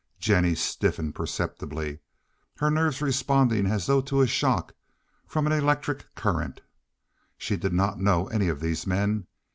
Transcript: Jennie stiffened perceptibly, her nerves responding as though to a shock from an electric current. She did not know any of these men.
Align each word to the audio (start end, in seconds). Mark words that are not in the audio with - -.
Jennie 0.19 0.55
stiffened 0.55 1.13
perceptibly, 1.13 1.99
her 2.57 2.71
nerves 2.71 3.03
responding 3.03 3.67
as 3.67 3.85
though 3.85 4.01
to 4.01 4.21
a 4.21 4.25
shock 4.25 4.73
from 5.27 5.45
an 5.45 5.53
electric 5.53 6.15
current. 6.15 6.59
She 7.37 7.55
did 7.55 7.71
not 7.71 7.99
know 8.01 8.25
any 8.29 8.47
of 8.47 8.61
these 8.61 8.87
men. 8.87 9.27